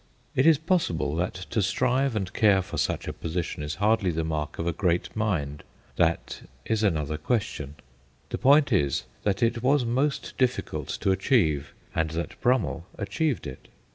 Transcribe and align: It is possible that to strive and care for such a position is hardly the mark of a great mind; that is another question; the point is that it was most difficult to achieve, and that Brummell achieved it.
It 0.35 0.47
is 0.47 0.57
possible 0.57 1.15
that 1.17 1.35
to 1.51 1.61
strive 1.61 2.15
and 2.15 2.33
care 2.33 2.63
for 2.63 2.79
such 2.79 3.07
a 3.07 3.13
position 3.13 3.61
is 3.61 3.75
hardly 3.75 4.09
the 4.09 4.23
mark 4.23 4.57
of 4.57 4.65
a 4.65 4.73
great 4.73 5.15
mind; 5.15 5.61
that 5.95 6.41
is 6.65 6.81
another 6.81 7.19
question; 7.19 7.75
the 8.29 8.39
point 8.39 8.71
is 8.73 9.03
that 9.21 9.43
it 9.43 9.61
was 9.61 9.85
most 9.85 10.33
difficult 10.39 10.87
to 11.01 11.11
achieve, 11.11 11.71
and 11.93 12.09
that 12.17 12.41
Brummell 12.41 12.87
achieved 12.97 13.45
it. 13.45 13.67